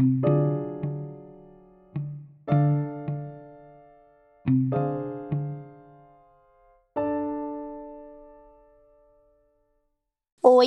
[0.00, 0.06] Oi,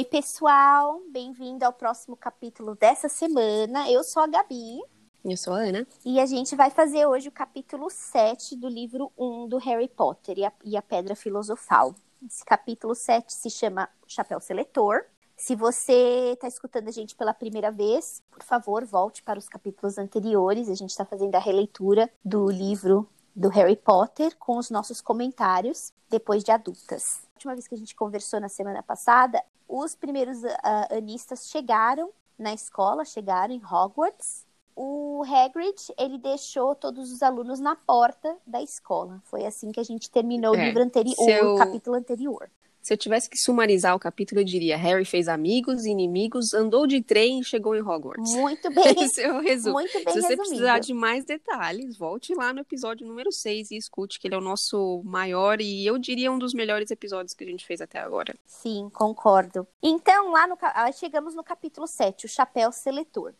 [0.05, 3.89] pessoal, bem-vindo ao próximo capítulo dessa semana.
[3.89, 4.79] Eu sou a Gabi.
[5.25, 5.87] Eu sou a Ana.
[6.05, 10.37] E a gente vai fazer hoje o capítulo 7 do livro 1 do Harry Potter
[10.37, 11.95] e a, e a Pedra Filosofal.
[12.23, 15.05] Esse capítulo 7 se chama Chapéu Seletor.
[15.35, 19.97] Se você está escutando a gente pela primeira vez, por favor, volte para os capítulos
[19.97, 20.69] anteriores.
[20.69, 25.91] A gente está fazendo a releitura do livro do Harry Potter com os nossos comentários
[26.09, 27.21] depois de adultas.
[27.25, 32.11] A última vez que a gente conversou na semana passada, os primeiros uh, anistas chegaram
[32.37, 34.45] na escola, chegaram em Hogwarts.
[34.75, 39.21] O Hagrid, ele deixou todos os alunos na porta da escola.
[39.25, 41.55] Foi assim que a gente terminou é, o livro anterior, seu...
[41.55, 42.49] o capítulo anterior.
[42.83, 47.01] Se eu tivesse que sumarizar o capítulo, eu diria: Harry fez amigos, inimigos, andou de
[47.01, 48.33] trem e chegou em Hogwarts.
[48.33, 49.05] Muito bem.
[49.05, 49.75] Esse é o resumo.
[49.75, 50.41] Muito bem Se você resumido.
[50.41, 54.37] precisar de mais detalhes, volte lá no episódio número 6 e escute, que ele é
[54.37, 57.99] o nosso maior e eu diria um dos melhores episódios que a gente fez até
[57.99, 58.35] agora.
[58.45, 59.65] Sim, concordo.
[59.81, 60.57] Então, lá no
[60.93, 63.33] chegamos no capítulo 7, o chapéu seletor.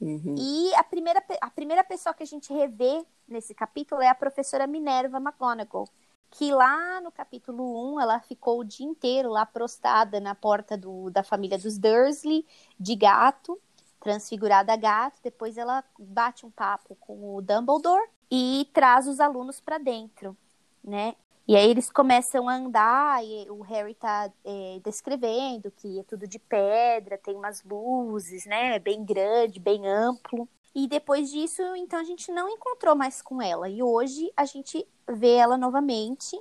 [0.00, 0.36] Uhum.
[0.38, 4.64] E a primeira, a primeira pessoa que a gente revê nesse capítulo é a professora
[4.64, 5.88] Minerva McGonagall
[6.36, 11.08] que lá no capítulo 1 ela ficou o dia inteiro lá prostada na porta do,
[11.10, 12.44] da família dos Dursley,
[12.78, 13.58] de gato,
[14.00, 15.18] transfigurada a gato.
[15.22, 20.36] Depois ela bate um papo com o Dumbledore e traz os alunos para dentro,
[20.84, 21.14] né?
[21.48, 26.26] E aí eles começam a andar e o Harry tá é, descrevendo que é tudo
[26.26, 28.78] de pedra, tem umas luzes, né?
[28.78, 30.46] Bem grande, bem amplo.
[30.76, 33.66] E depois disso, então a gente não encontrou mais com ela.
[33.66, 36.38] E hoje a gente vê ela novamente,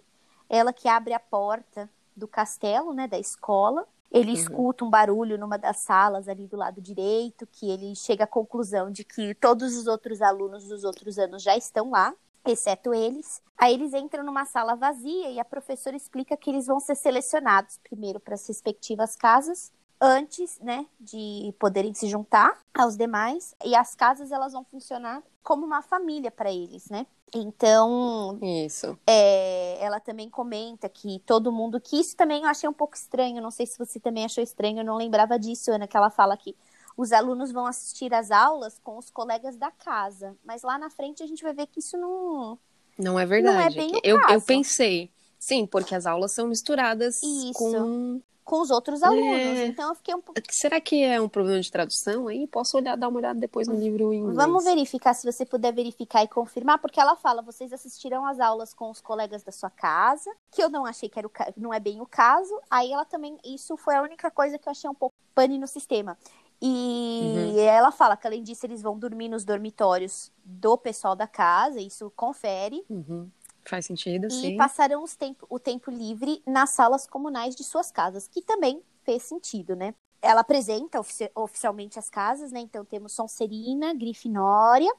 [0.49, 3.87] ela que abre a porta do castelo, né, da escola.
[4.11, 4.37] Ele uhum.
[4.37, 8.91] escuta um barulho numa das salas ali do lado direito, que ele chega à conclusão
[8.91, 12.13] de que todos os outros alunos dos outros anos já estão lá,
[12.45, 13.41] exceto eles.
[13.57, 17.79] Aí eles entram numa sala vazia e a professora explica que eles vão ser selecionados
[17.81, 23.55] primeiro para as respectivas casas antes, né, de poderem se juntar aos demais.
[23.63, 27.05] E as casas elas vão funcionar como uma família para eles, né?
[27.33, 28.97] Então, isso.
[29.05, 33.41] É, ela também comenta que todo mundo que isso também eu achei um pouco estranho.
[33.41, 34.79] Não sei se você também achou estranho.
[34.79, 36.55] Eu não lembrava disso, Ana, que ela fala que
[36.95, 41.21] os alunos vão assistir às aulas com os colegas da casa, mas lá na frente
[41.21, 42.57] a gente vai ver que isso não
[42.97, 43.57] não é verdade.
[43.57, 44.33] Não é bem o eu, caso.
[44.33, 47.53] eu pensei, sim, porque as aulas são misturadas Isso.
[47.53, 49.25] com com os outros alunos.
[49.25, 49.65] É.
[49.65, 50.39] Então eu fiquei um pouco.
[50.51, 52.45] Será que é um problema de tradução aí?
[52.45, 54.35] Posso olhar, dar uma olhada depois no livro em inglês.
[54.35, 58.71] Vamos verificar se você puder verificar e confirmar, porque ela fala: vocês assistiram às aulas
[58.71, 61.79] com os colegas da sua casa, que eu não achei que era o não é
[61.79, 62.55] bem o caso.
[62.69, 65.67] Aí ela também, isso foi a única coisa que eu achei um pouco pane no
[65.67, 66.15] sistema.
[66.61, 67.59] E uhum.
[67.59, 72.11] ela fala que além disso eles vão dormir nos dormitórios do pessoal da casa, isso
[72.15, 72.85] confere.
[72.89, 73.29] Uhum.
[73.67, 74.53] Faz sentido, e sim.
[74.53, 79.23] E passarão tempo, o tempo livre nas salas comunais de suas casas, que também fez
[79.23, 79.93] sentido, né?
[80.21, 82.59] Ela apresenta ofici oficialmente as casas, né?
[82.59, 84.91] Então temos Sonserina, Grifinória,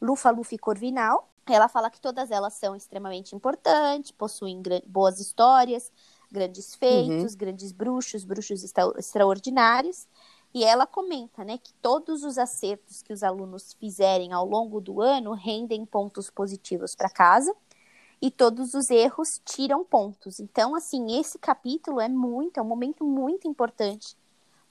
[0.00, 1.28] Lufa-Lufa e Corvinal.
[1.46, 5.90] Ela fala que todas elas são extremamente importantes, possuem boas histórias,
[6.30, 7.38] grandes feitos, uhum.
[7.38, 10.06] grandes bruxos, bruxos extra extraordinários.
[10.54, 15.00] E ela comenta, né, que todos os acertos que os alunos fizerem ao longo do
[15.00, 17.54] ano rendem pontos positivos para casa
[18.22, 20.38] e todos os erros tiram pontos.
[20.38, 24.16] Então, assim, esse capítulo é muito, é um momento muito importante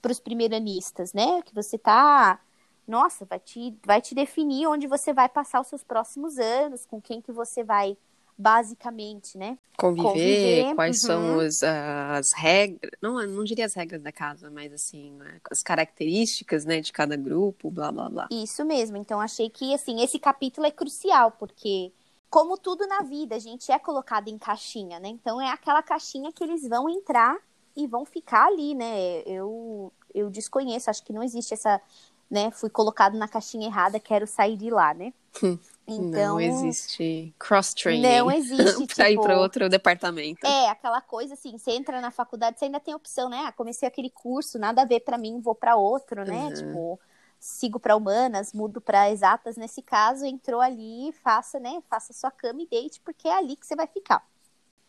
[0.02, 1.42] para os primeiranistas, né?
[1.42, 2.40] Que você tá,
[2.88, 7.02] nossa, vai te, vai te definir onde você vai passar os seus próximos anos, com
[7.02, 7.98] quem que você vai
[8.38, 9.58] basicamente, né?
[9.78, 11.08] Conviver, Conviver, quais uhum.
[11.08, 15.62] são as, as regras, não, não diria as regras da casa, mas assim, né, as
[15.62, 18.28] características, né, de cada grupo, blá, blá, blá.
[18.32, 21.92] Isso mesmo, então achei que, assim, esse capítulo é crucial, porque
[22.32, 25.10] como tudo na vida, a gente é colocado em caixinha, né?
[25.10, 27.38] Então é aquela caixinha que eles vão entrar
[27.76, 29.22] e vão ficar ali, né?
[29.26, 31.82] Eu, eu desconheço, acho que não existe essa,
[32.30, 32.50] né?
[32.50, 35.14] Fui colocado na caixinha errada, quero sair de lá, né?
[35.88, 38.02] Então, não existe cross-training.
[38.02, 40.46] Não existe, pra tipo, ir para outro departamento.
[40.46, 43.44] É, aquela coisa assim, você entra na faculdade, você ainda tem opção, né?
[43.46, 46.46] Ah, comecei aquele curso, nada a ver para mim, vou para outro, né?
[46.46, 46.54] Uhum.
[46.54, 47.00] Tipo,
[47.42, 52.62] sigo para humanas, mudo para exatas nesse caso, entrou ali, faça, né, faça sua cama
[52.62, 54.24] e deite, porque é ali que você vai ficar.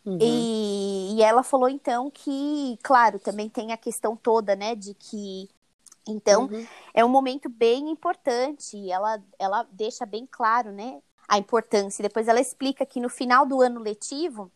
[0.04, 0.19] Uhum.
[0.20, 5.49] E, e, ela falou então que, claro, também tem a questão toda, né, de que
[6.06, 6.66] então Uhum.
[6.93, 12.02] é um momento bem importante, e ela ela deixa bem claro, né, a importância.
[12.02, 14.52] Depois ela explica que no final do ano letivo,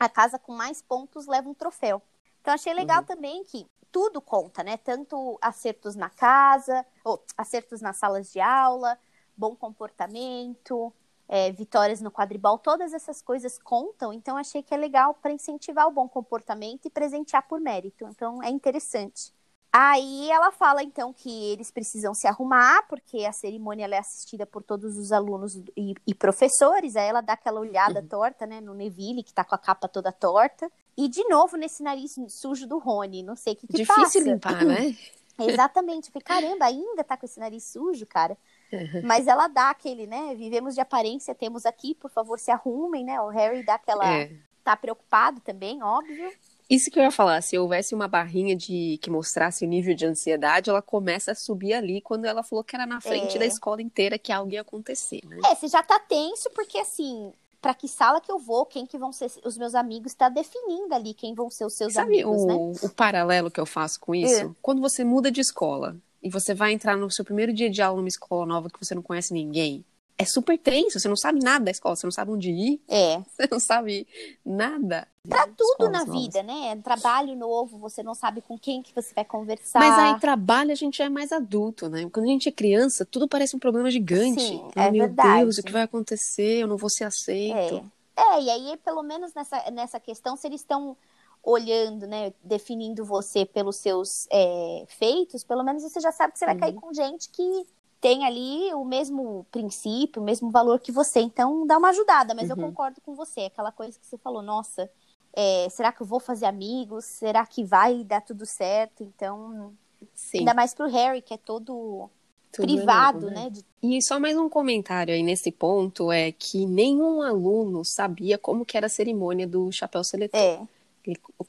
[0.00, 2.02] a casa com mais pontos leva um troféu.
[2.40, 3.04] Então achei legal Uhum.
[3.04, 4.76] também que tudo conta, né?
[4.76, 8.98] Tanto acertos na casa, ou acertos nas salas de aula,
[9.36, 10.92] bom comportamento,
[11.28, 14.12] é, vitórias no quadribol, todas essas coisas contam.
[14.12, 18.06] Então achei que é legal para incentivar o bom comportamento e presentear por mérito.
[18.08, 19.32] Então é interessante.
[19.72, 24.64] Aí ela fala então que eles precisam se arrumar, porque a cerimônia é assistida por
[24.64, 26.96] todos os alunos e, e professores.
[26.96, 28.08] Aí ela dá aquela olhada Uhum.
[28.08, 30.70] torta, né, no Neville, que tá com a capa toda torta.
[30.96, 33.22] E de novo nesse nariz sujo do Rony.
[33.22, 34.18] Não sei o que, que Difícil passa.
[34.20, 34.96] limpar, né?
[35.38, 36.08] Exatamente.
[36.08, 38.36] Eu falei, caramba, ainda tá com esse nariz sujo, cara.
[38.72, 39.02] Uhum.
[39.04, 40.34] Mas ela dá aquele, né?
[40.34, 43.20] Vivemos de aparência, temos aqui, por favor, se arrumem, né?
[43.20, 44.04] O Harry dá aquela.
[44.06, 44.30] É.
[44.62, 46.30] Tá preocupado também, óbvio.
[46.70, 50.06] Isso que eu ia falar, se houvesse uma barrinha de que mostrasse o nível de
[50.06, 53.40] ansiedade, ela começa a subir ali quando ela falou que era na frente É.
[53.40, 55.38] da escola inteira que algo ia acontecer, né?
[55.50, 58.96] É, você já tá tenso, porque assim, pra que sala que eu vou, quem que
[58.96, 62.42] vão ser os meus amigos, tá definindo ali quem vão ser os seus Sabe amigos,
[62.42, 62.54] o, né?
[62.84, 64.34] o paralelo que eu faço com isso?
[64.46, 64.50] É.
[64.62, 67.96] Quando você muda de escola e você vai entrar no seu primeiro dia de aula
[67.98, 69.84] numa escola nova que você não conhece ninguém,
[70.20, 73.18] é super tenso, você não sabe nada da escola, você não sabe onde ir, É.
[73.20, 74.06] você não sabe
[74.44, 75.06] nada.
[75.28, 76.22] Pra tudo na novas.
[76.22, 76.76] vida, né?
[76.82, 79.78] Trabalho novo, você não sabe com quem que você vai conversar.
[79.78, 82.08] Mas aí trabalho a gente já é mais adulto, né?
[82.10, 84.40] Quando a gente é criança, tudo parece um problema gigante.
[84.40, 85.40] Sim, Ah, é meu verdade.
[85.44, 86.62] Deus, o que vai acontecer?
[86.62, 87.84] Eu não vou ser aceito.
[88.16, 88.22] É.
[88.36, 90.96] é, e aí, pelo menos nessa, nessa questão, se eles estão
[91.42, 96.46] olhando, né, definindo você pelos seus é, feitos, pelo menos você já sabe que você
[96.46, 96.60] vai Uhum.
[96.60, 97.66] cair com gente que
[98.00, 101.20] tem ali o mesmo princípio, o mesmo valor que você.
[101.20, 102.62] Então, dá uma ajudada, mas eu Uhum.
[102.68, 103.42] concordo com você.
[103.42, 104.90] Aquela coisa que você falou, nossa,
[105.32, 107.04] é, será que eu vou fazer amigos?
[107.04, 109.02] Será que vai dar tudo certo?
[109.02, 109.74] Então,
[110.14, 110.38] Sim.
[110.38, 112.08] ainda mais pro Harry, que é todo
[112.52, 113.50] tudo privado, novo, né?
[113.50, 118.64] de- E só mais um comentário aí nesse ponto é que nenhum aluno sabia como
[118.64, 120.40] que era a cerimônia do chapéu seletor.
[120.40, 120.60] É,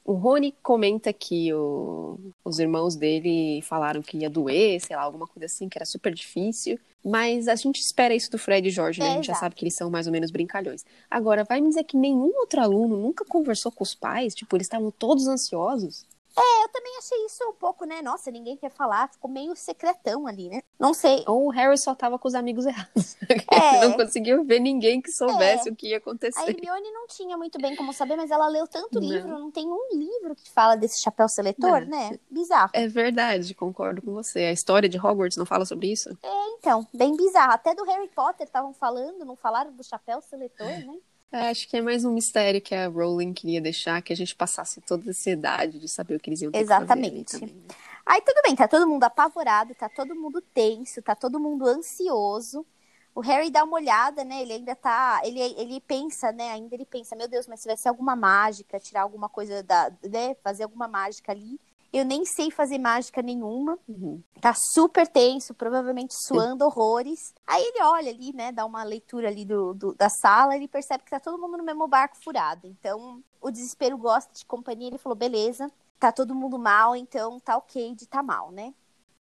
[0.04, 5.26] O Rony comenta que o- os irmãos dele falaram que ia doer, sei lá, alguma
[5.26, 6.78] coisa assim, que era super difícil.
[7.04, 9.06] Mas a gente espera isso do Fred e Jorge, né?
[9.06, 10.84] É, a gente já sabe que eles são mais ou menos brincalhões.
[11.10, 14.34] Agora, vai me dizer que nenhum outro aluno nunca conversou com os pais?
[14.34, 16.04] Tipo, eles estavam todos ansiosos?
[16.36, 18.00] Eu também achei isso um pouco, né?
[18.02, 20.62] Nossa, ninguém quer falar, ficou meio secretão ali, né?
[20.78, 21.24] Não sei.
[21.26, 23.16] Ou o Harry só tava com os amigos errados.
[23.52, 23.80] É.
[23.80, 26.40] Não conseguiu ver ninguém que soubesse o que ia acontecer.
[26.40, 29.08] A Hermione não tinha muito bem como saber, mas ela leu tanto Não.
[29.08, 31.88] livro, não tem um livro que fala desse chapéu seletor, Não.
[31.88, 32.18] né?
[32.30, 32.70] Bizarro.
[32.72, 34.40] É verdade, concordo com você.
[34.40, 36.10] A história de Hogwarts não fala sobre isso?
[36.58, 37.52] Então, bem bizarro.
[37.52, 40.98] Até do Harry Potter estavam falando, não falaram do chapéu seletor, né?
[41.32, 44.36] É, acho que é mais um mistério que a Rowling queria deixar, que a gente
[44.36, 47.40] passasse toda a ansiedade de saber o que eles iam ter Exatamente.
[47.40, 47.54] também.
[47.54, 47.74] né?
[48.04, 52.66] Aí tudo bem, tá todo mundo apavorado, tá todo mundo tenso, tá todo mundo ansioso.
[53.14, 54.42] O Harry dá uma olhada, né?
[54.42, 55.20] Ele ainda tá.
[55.24, 56.50] Ele, ele pensa, né?
[56.50, 59.90] Ainda ele pensa, meu Deus, mas se vai ser alguma mágica, tirar alguma coisa da.
[60.02, 60.34] né?
[60.42, 61.58] Fazer alguma mágica ali.
[61.92, 63.78] Eu nem sei fazer mágica nenhuma.
[63.86, 64.22] Uhum.
[64.40, 67.34] Tá super tenso, provavelmente suando horrores.
[67.46, 68.50] Aí ele olha ali, né?
[68.50, 71.64] Dá uma leitura ali do, do- da sala, ele percebe que tá todo mundo no
[71.64, 72.66] mesmo barco furado.
[72.66, 74.88] Então, o desespero gosta de companhia.
[74.88, 78.72] Ele falou: beleza, tá todo mundo mal, então tá ok de tá mal, né?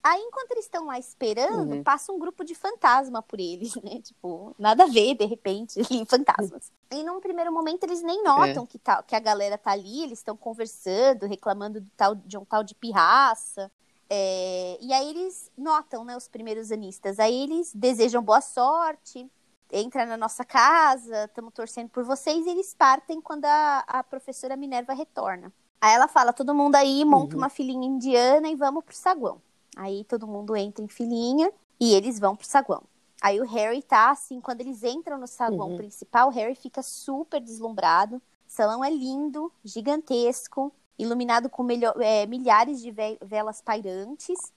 [0.01, 1.83] Aí, enquanto eles estão lá esperando, Uhum.
[1.83, 3.99] passa um grupo de fantasma por eles, né?
[4.01, 6.71] Tipo, nada a ver, de repente, ali, fantasmas.
[6.91, 10.19] E num primeiro momento eles nem notam que, tá, que a galera tá ali, eles
[10.19, 13.69] estão conversando, reclamando do tal, de um tal de pirraça.
[14.09, 17.19] É, e aí eles notam, né, os primeiros anistas.
[17.19, 19.29] Aí eles desejam boa sorte,
[19.71, 24.55] entra na nossa casa, estamos torcendo por vocês, e eles partem quando a, a professora
[24.55, 25.53] Minerva retorna.
[25.81, 27.41] Aí ela fala, todo mundo aí, monta Uhum.
[27.43, 29.41] uma filinha indiana e vamos pro saguão.
[29.79, 32.83] Aí todo mundo entra em filinha e eles vão pro saguão.
[33.21, 35.77] Aí o Harry tá assim, quando eles entram no saguão Uhum.
[35.77, 38.17] principal, o Harry fica super deslumbrado.
[38.17, 41.65] O salão é lindo, gigantesco, iluminado com
[42.01, 44.51] é, milhares de ve- velas pairantes.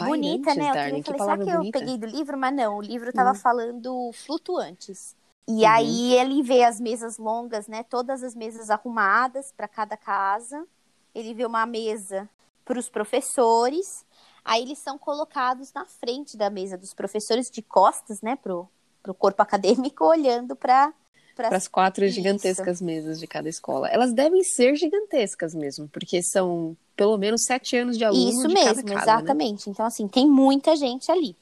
[0.00, 0.70] bonita, Pairantes, né?
[0.70, 1.78] Eu Darling, falei, será que eu bonita.
[1.78, 2.36] peguei do livro?
[2.36, 3.34] Mas não, o livro tava Hum.
[3.34, 5.14] falando flutuantes.
[5.46, 5.70] E Uhum.
[5.70, 7.84] aí ele vê as mesas longas, né?
[7.84, 10.66] Todas as mesas arrumadas para cada casa.
[11.14, 12.28] Ele vê uma mesa
[12.64, 14.04] para os professores.
[14.44, 18.36] Aí eles são colocados na frente da mesa dos professores, de costas, né?
[18.36, 18.68] Pro,
[19.02, 20.92] pro corpo acadêmico, olhando para
[21.34, 22.14] Para as quatro Isso.
[22.16, 23.88] gigantescas mesas de cada escola.
[23.88, 28.54] Elas devem ser gigantescas mesmo, porque são pelo menos sete anos de aluno Isso de
[28.54, 29.02] mesmo, cada casa, né?
[29.02, 29.70] exatamente.
[29.70, 31.34] Então, assim, tem muita gente ali,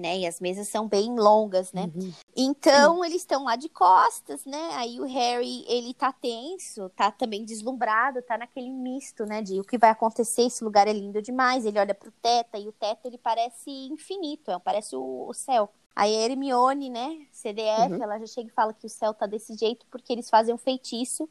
[0.00, 0.18] né?
[0.18, 1.90] E as mesas são bem longas, né?
[1.94, 2.12] Uhum.
[2.36, 4.70] Então, eles estão lá de costas, né?
[4.72, 9.42] Aí o Harry, ele tá tenso, tá também deslumbrado, tá naquele misto, né?
[9.42, 11.64] De o que vai acontecer, esse lugar é lindo demais.
[11.64, 15.70] Ele olha pro teto e o teto, ele parece infinito, é, parece o, o céu.
[15.94, 18.02] Aí a Hermione, né, CDF, Uhum.
[18.02, 20.58] ela já chega e fala que o céu tá desse jeito porque eles fazem um
[20.58, 21.28] feitiço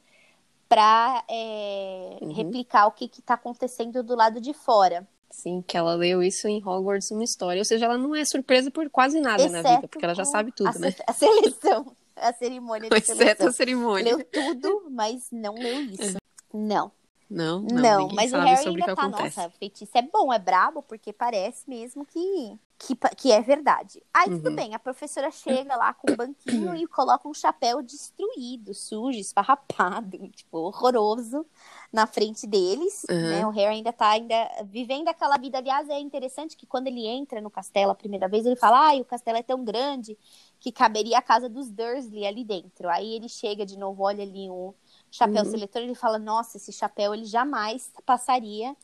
[0.67, 2.33] para é, uhum.
[2.33, 5.07] replicar o que está acontecendo do lado de fora.
[5.31, 7.59] Sim, que ela leu isso em Hogwarts uma história.
[7.59, 10.25] Ou seja, ela não é surpresa por quase nada Exceto na vida, porque ela já
[10.25, 10.95] sabe tudo, a, né?
[11.07, 13.47] A seleção, a cerimônia de Exceto seleção.
[13.47, 14.15] a cerimônia.
[14.15, 16.17] Leu tudo, mas não leu isso.
[16.53, 16.91] Não.
[17.29, 19.37] Não, não, não mas o Harry ainda tá, acontece.
[19.37, 24.01] nossa, feitiço é bom, é brabo, porque parece mesmo que, que, que é verdade.
[24.11, 24.37] Aí uhum.
[24.37, 29.19] tudo bem, a professora chega lá com o banquinho e coloca um chapéu destruído, sujo,
[29.19, 31.45] esfarrapado, tipo, horroroso
[31.91, 33.29] na frente deles, uhum.
[33.29, 33.45] né?
[33.45, 35.57] O Harry ainda tá ainda vivendo aquela vida.
[35.57, 39.01] Aliás, é interessante que quando ele entra no castelo a primeira vez, ele fala: "Ai,
[39.01, 40.17] o castelo é tão grande
[40.59, 42.89] que caberia a casa dos Dursley ali dentro".
[42.89, 44.73] Aí ele chega de novo, olha ali um
[45.09, 45.51] chapéu uhum.
[45.51, 48.75] seletor, ele fala: Nossa, esse chapéu ele jamais passaria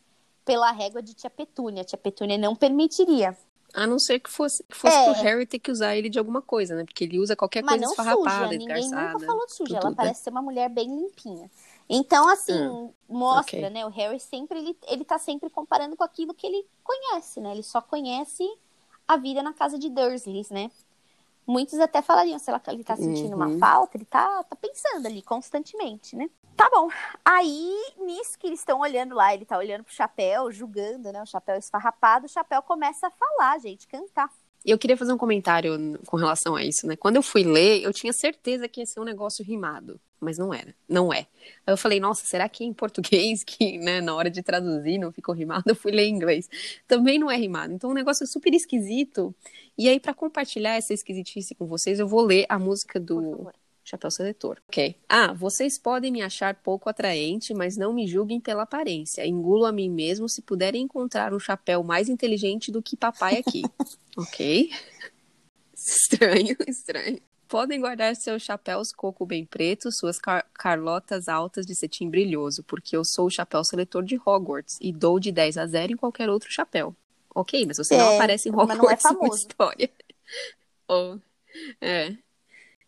[0.43, 1.83] pela régua de Tia Petúnia.
[1.83, 3.37] Tia Petúnia não permitiria.
[3.73, 5.03] A não ser que fosse, que fosse é.
[5.03, 6.85] pro Harry ter que usar ele de alguma coisa, né?
[6.85, 8.57] Porque ele usa qualquer Mas coisa esfarrapada, suja.
[8.57, 9.77] Ninguém nunca falou de suja.
[9.77, 9.95] Ela né?
[9.97, 11.51] parece ser uma mulher bem limpinha.
[11.87, 13.69] Então, assim, hum, mostra, okay.
[13.69, 13.85] né?
[13.85, 17.51] O Harry sempre, ele, ele tá sempre comparando com aquilo que ele conhece, né?
[17.51, 18.43] Ele só conhece
[19.07, 20.71] a vida na casa de Dursleys, né?
[21.45, 23.45] Muitos até falariam, se ele tá sentindo uhum.
[23.45, 26.27] uma falta, ele tá, tá pensando ali constantemente, né?
[26.55, 26.89] Tá bom.
[27.23, 31.21] Aí, nisso que eles estão olhando lá, ele tá olhando pro chapéu, julgando, né?
[31.21, 34.31] O chapéu esfarrapado, o chapéu começa a falar, gente, cantar.
[34.65, 36.95] Eu queria fazer um comentário com relação a isso, né?
[36.95, 40.51] Quando eu fui ler, eu tinha certeza que ia ser um negócio rimado, mas não
[40.51, 41.27] era, não é.
[41.67, 45.11] Aí eu falei, nossa, será que em português, que né, na hora de traduzir não
[45.11, 46.49] ficou rimado, eu fui ler em inglês.
[46.87, 47.73] Também não é rimado.
[47.73, 49.35] Então o um negócio é super esquisito.
[49.77, 53.51] E aí, para compartilhar essa esquisitice com vocês, eu vou ler a música do
[53.85, 54.57] Chapéu Seletor.
[54.67, 54.95] Ok.
[55.07, 59.25] Ah, vocês podem me achar pouco atraente, mas não me julguem pela aparência.
[59.25, 63.61] Engulo a mim mesmo se puderem encontrar um chapéu mais inteligente do que papai aqui.
[64.17, 64.71] ok.
[65.75, 67.21] Estranho, estranho.
[67.47, 72.97] Podem guardar seus chapéus coco bem pretos, suas car carlotas altas de cetim brilhoso, porque
[72.97, 76.27] eu sou o chapéu seletor de Hogwarts e dou de 10 a 0 em qualquer
[76.27, 76.95] outro chapéu.
[77.35, 79.47] Ok, mas você é, não aparece em Hogwarts não é famoso.
[79.47, 79.91] história.
[80.89, 81.19] oh,
[81.79, 82.17] é.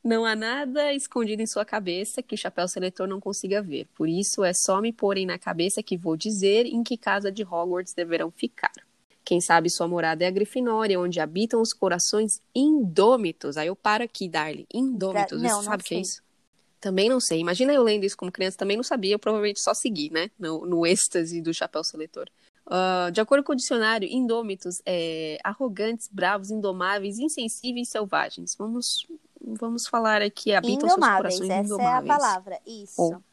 [0.04, 3.88] Não há nada escondido em sua cabeça que o chapéu seletor não consiga ver.
[3.96, 7.44] Por isso é só me porem na cabeça que vou dizer em que casa de
[7.44, 8.72] Hogwarts deverão ficar.
[9.28, 13.58] Quem sabe sua morada é a Grifinória, onde habitam os corações indômitos.
[13.58, 14.66] Aí eu paro aqui, Darly.
[14.74, 15.42] Indômitos.
[15.42, 16.24] Não, Você sabe o que é isso?
[16.80, 17.40] Também não sei.
[17.40, 19.16] Imagina eu lendo isso como criança, também não sabia.
[19.16, 20.32] Eu provavelmente só segui, né?
[20.40, 22.30] No, no êxtase do chapéu seletor.
[22.68, 28.56] Uh, de acordo com o dicionário, indômitos é arrogantes, bravos, indomáveis, insensíveis, selvagens.
[28.58, 29.06] Vamos
[29.56, 31.80] vamos falar aqui, habitam seus corações essa indomáveis.
[31.80, 33.02] Essa é a palavra, isso.
[33.02, 33.24] Ou,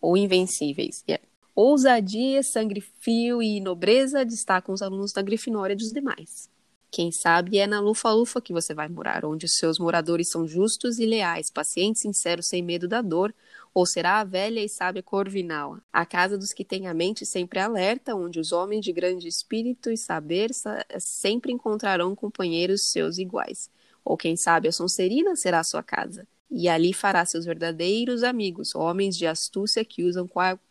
[0.00, 1.04] ou invencíveis.
[1.08, 1.24] Yeah.
[1.54, 6.50] Ousadia, sangue frio e nobreza destacam os alunos da Grifinória dos demais.
[6.90, 11.00] Quem sabe é na Lufa-Lufa que você vai morar, onde os seus moradores são justos
[11.00, 13.34] e leais, pacientes, sinceros, sem medo da dor,
[13.74, 17.58] ou será a velha e sábia Corvinal, a casa dos que têm a mente sempre
[17.58, 20.50] alerta, onde os homens de grande espírito e saber
[21.00, 23.68] sempre encontrarão companheiros seus iguais.
[24.04, 26.26] Ou quem sabe a Sonserina será a sua casa.
[26.50, 30.28] E ali fará seus verdadeiros amigos, homens de astúcia que usam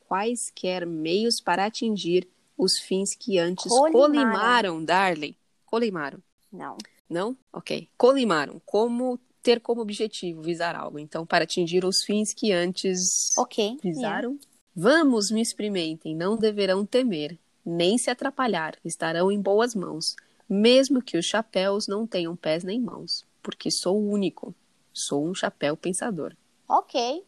[0.07, 5.35] quaisquer meios para atingir os fins que antes colimaram, colimaram Darley.
[5.65, 6.19] Colimaram.
[6.51, 6.77] Não.
[7.09, 7.35] Não?
[7.51, 7.89] Ok.
[7.97, 8.61] Colimaram.
[8.65, 10.97] Como ter como objetivo visar algo.
[10.97, 14.31] Então, para atingir os fins que antes okay, visaram.
[14.31, 14.47] Yeah.
[14.75, 20.15] Vamos, me experimentem, não deverão temer, nem se atrapalhar, estarão em boas mãos
[20.50, 24.53] mesmo que os chapéus não tenham pés nem mãos, porque sou único,
[24.93, 26.35] sou um chapéu pensador.
[26.67, 27.23] Ok.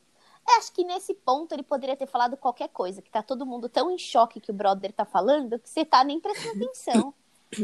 [0.47, 3.67] É, acho que nesse ponto ele poderia ter falado qualquer coisa, que tá todo mundo
[3.67, 7.13] tão em choque que o brother tá falando, que você tá nem prestando atenção.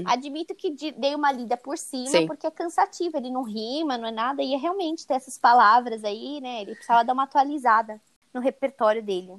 [0.05, 2.27] Admito que dei uma lida por cima, Sim.
[2.27, 6.03] porque é cansativo, ele não rima, não é nada, e é realmente ter essas palavras
[6.03, 6.61] aí, né?
[6.61, 7.99] Ele precisava dar uma atualizada
[8.33, 9.35] no repertório dele.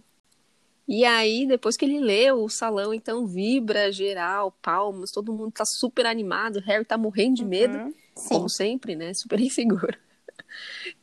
[0.86, 5.64] E aí, depois que ele leu, o salão então vibra geral, palmas, todo mundo tá
[5.64, 9.14] super animado, Harry tá morrendo de medo, uhum, como sempre, né?
[9.14, 9.96] Super inseguro.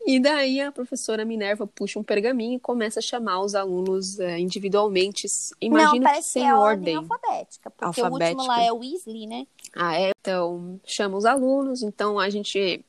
[0.05, 4.39] E daí a professora Minerva puxa um pergaminho e começa a chamar os alunos é,
[4.39, 5.27] individualmente.
[5.59, 6.95] Imagino Não, que sem que é ordem.
[6.95, 8.37] alfabética, porque alfabética.
[8.37, 9.47] o último lá é o Weasley, né?
[9.75, 10.11] Ah, é.
[10.21, 12.83] Então, chama os alunos, então a gente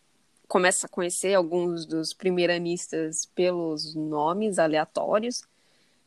[0.48, 5.42] começa a conhecer alguns dos primeiranistas pelos nomes aleatórios.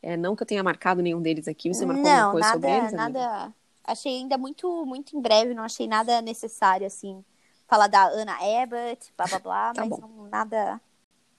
[0.06, 2.60] É, não que eu tenha marcado nenhum deles aqui, você marcou não, alguma coisa nada,
[2.60, 2.92] sobre eles?
[2.92, 3.54] Nada, amiga?
[3.82, 7.24] achei ainda muito, muito em breve, não achei nada necessário, assim,
[7.66, 10.78] falar da Anna Abbott, blá blá blá, tá mas não, nada...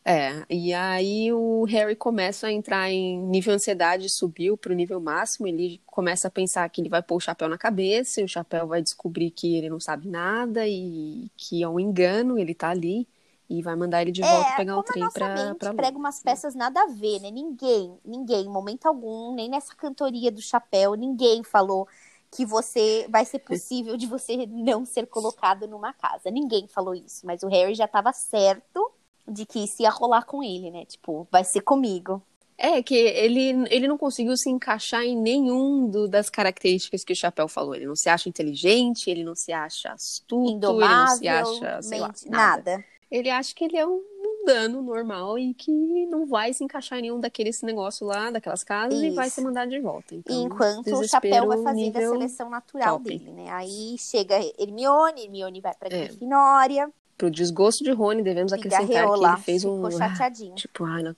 [0.03, 4.99] É, e aí o Harry começa a entrar em nível ansiedade, subiu para o nível
[4.99, 8.27] máximo, ele começa a pensar que ele vai pôr o chapéu na cabeça, e o
[8.27, 12.69] chapéu vai descobrir que ele não sabe nada e que é um engano, ele tá
[12.69, 13.07] ali.
[13.49, 16.21] E vai mandar ele de volta é, pegar o trem pra, mente pra prega umas
[16.21, 17.29] peças nada a ver, né?
[17.31, 21.87] Ninguém, ninguém, em momento algum, nem nessa cantoria do chapéu, ninguém falou
[22.31, 26.29] que você vai ser possível de você não ser colocado numa casa.
[26.31, 28.91] Ninguém falou isso, mas o Harry já tava certo
[29.27, 30.83] de que isso ia rolar com ele, né?
[30.85, 32.21] Tipo, vai ser comigo.
[32.57, 37.15] É, que ele, ele não conseguiu se encaixar em nenhum do- das características que o
[37.15, 37.75] Chapéu falou.
[37.75, 41.81] Ele não se acha inteligente, ele não se acha astuto, ele não se Indomável, acha,
[41.81, 42.71] sei lá, mente- nada.
[42.71, 42.85] nada.
[43.15, 45.71] Ele acha que ele é um mundano normal e que
[46.07, 49.35] não vai se encaixar em nenhum daqueles negócios lá, daquelas casas, e vai Isso.
[49.35, 50.13] ser mandado de volta.
[50.13, 53.05] Então, Enquanto o chapéu vai fazendo nível- a seleção natural top.
[53.17, 53.49] dele, né?
[53.51, 56.07] Aí chega Hermione, Hermione vai pra É.
[56.07, 59.75] Grifinória, Pro desgosto de Rony, devemos acrescentar que ele fez um.
[59.77, 60.55] ficou chateadinho.
[60.67, 61.15] Tipo, ai, não.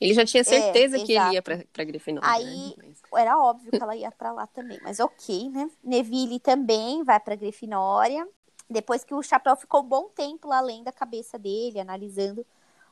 [0.00, 1.26] Ele já tinha certeza que exato.
[1.28, 2.26] ele ia pra, pra Grifinória.
[2.30, 2.84] Aí- né?
[3.12, 5.70] Mas- Era óbvio que ela ia pra lá também, mas ok, né?
[5.84, 8.26] Neville também vai pra Grifinória.
[8.68, 12.44] Depois que o chapéu ficou um bom tempo lá além da cabeça dele, analisando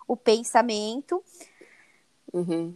[0.06, 1.22] o pensamento.
[2.32, 2.74] Uhum.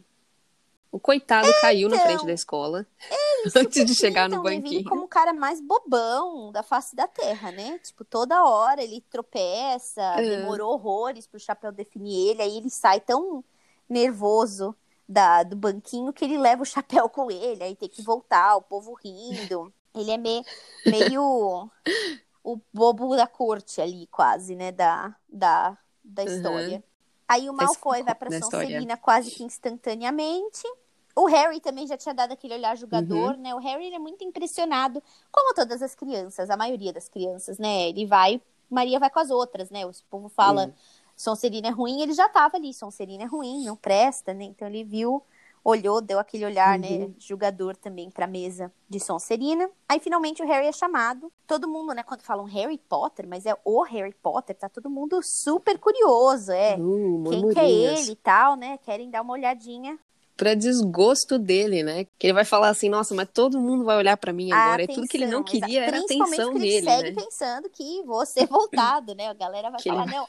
[0.90, 2.86] O coitado caiu na frente da escola
[3.54, 4.88] antes de chegar no então, banquinho.
[4.88, 7.78] como o cara mais bobão da face da terra, né?
[7.80, 10.22] Tipo, toda hora ele tropeça, É.
[10.38, 13.44] demorou horrores pro chapéu definir ele, aí ele sai tão
[13.88, 14.74] nervoso
[15.08, 18.62] da, do banquinho que ele leva o chapéu com ele, aí tem que voltar, o
[18.62, 19.72] povo rindo.
[19.94, 20.42] Ele é me,
[20.86, 21.70] meio
[22.52, 24.72] o bobo da corte ali, quase, né?
[24.72, 26.28] Da, da, da Uhum.
[26.36, 26.84] história.
[27.28, 28.30] Aí o Da Malfoy esco- vai pra.
[28.30, 30.62] Sonserina quase que instantaneamente.
[31.14, 33.42] O Harry também já tinha dado aquele olhar julgador, Uhum.
[33.42, 33.54] né?
[33.54, 37.88] O Harry é muito impressionado, como todas as crianças, a maioria das crianças, né?
[37.88, 39.86] Ele vai, Maria vai com as outras, né?
[39.86, 40.72] O povo fala, Uhum.
[41.16, 44.44] Sonserina é ruim, ele já tava ali, Sonserina é ruim, não presta, né?
[44.44, 45.22] Então ele viu,
[45.68, 47.14] olhou, deu aquele olhar, né, Uhum.
[47.18, 49.68] julgador também pra mesa de Sonserina.
[49.88, 51.32] Aí finalmente o Harry é chamado.
[51.46, 55.20] Todo mundo, né, quando falam Harry Potter, mas é o Harry Potter, tá todo mundo
[55.22, 56.76] super curioso, é.
[56.78, 58.78] Uh, Quem que é ele e tal, né?
[58.78, 59.98] Querem dar uma olhadinha.
[60.36, 62.04] Pra desgosto dele, né?
[62.18, 64.82] Que ele vai falar assim, nossa, mas todo mundo vai olhar pra mim agora.
[64.82, 67.22] E tudo que ele não atenção, queria era atenção porque ele dele, segue né?
[67.24, 69.28] pensando que vou ser voltado, né?
[69.28, 70.28] A galera vai Que ele falar, não,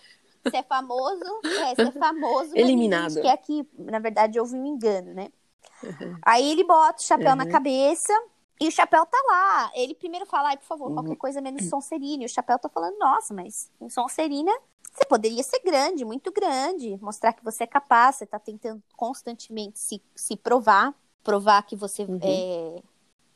[0.49, 3.21] você é famoso, é, é famoso, Eliminado.
[3.43, 5.29] que, na verdade, houve um engano, né?
[6.21, 7.51] Aí ele bota o chapéu na Uhum.
[7.51, 8.13] cabeça
[8.59, 9.71] e o chapéu tá lá.
[9.75, 10.95] Ele primeiro fala, ai, por favor, Uhum.
[10.95, 12.23] qualquer coisa menos Sonserina.
[12.23, 14.51] E o chapéu tá falando, nossa, mas em Sonserina
[14.91, 19.77] você poderia ser grande, muito grande, mostrar que você é capaz, você tá tentando constantemente
[19.77, 20.93] se, se provar,
[21.23, 22.19] provar que você Uhum.
[22.21, 22.81] é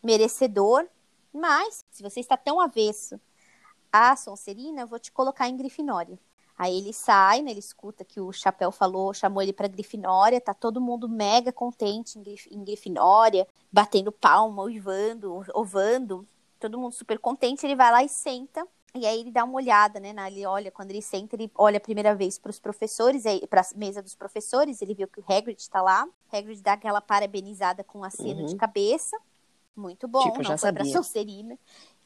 [0.04, 0.88] merecedor.
[1.34, 3.20] Mas, se você está tão avesso
[3.92, 6.18] a Sonserina, eu vou te colocar em Grifinória.
[6.62, 10.54] Aí ele sai, né, ele escuta que o Chapéu falou, chamou ele pra Grifinória, tá
[10.54, 16.24] todo mundo mega contente em, Grif em Grifinória, batendo palma, uivando, ovando,
[16.60, 20.00] todo mundo super contente, ele vai lá e senta, e aí ele dá uma olhada,
[20.00, 23.42] né, na, ele olha, quando ele senta, ele olha a primeira vez pros professores, aí,
[23.48, 27.02] pra mesa dos professores, ele viu que o Hagrid tá lá, o Hagrid dá aquela
[27.02, 28.46] parabenizada com aceno Uhum.
[28.46, 29.18] de cabeça,
[29.76, 30.94] muito bom, Tipo, não já foi pra sabia.
[30.96, 31.58] Sonserina,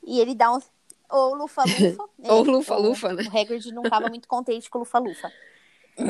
[0.01, 0.59] e ele dá um,
[1.09, 2.09] ou lufa-lufa.
[2.17, 2.31] né?
[2.31, 3.23] Ou lufa-lufa, né?
[3.23, 5.31] O Hagrid não tava muito contente com o lufa-lufa.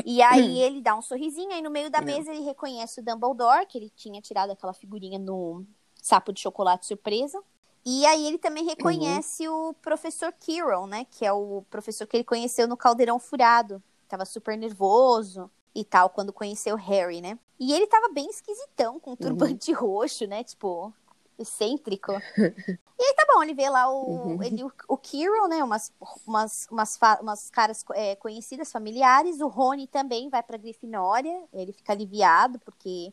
[0.04, 3.66] E aí ele dá um sorrisinho, aí no meio da mesa ele reconhece o Dumbledore,
[3.66, 5.64] que ele tinha tirado aquela figurinha no
[6.02, 7.42] sapo de chocolate surpresa.
[7.84, 11.06] E aí ele também reconhece o professor Quirrell, né?
[11.08, 13.80] Que é o professor que ele conheceu no Caldeirão Furado.
[14.08, 17.38] Tava super nervoso e tal, quando conheceu o Harry, né?
[17.60, 20.42] E ele tava bem esquisitão, com um turbante roxo, né?
[20.42, 20.92] Tipo,
[21.38, 22.12] excêntrico.
[22.98, 24.42] E aí tá bom, ele vê lá o, Uhum.
[24.42, 25.62] ele, o, o Kirill, né?
[25.62, 25.92] Umas,
[26.26, 29.40] umas, umas, umas caras é, conhecidas, familiares.
[29.40, 31.44] O Rony também vai pra Grifinória.
[31.52, 33.12] Ele fica aliviado, porque